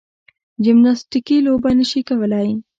[0.65, 2.49] جمناستیکي لوبه نه شي کولای.